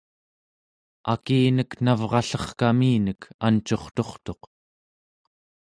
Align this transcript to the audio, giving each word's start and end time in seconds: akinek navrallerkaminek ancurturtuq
akinek 1.13 1.71
navrallerkaminek 1.85 3.21
ancurturtuq 3.45 4.41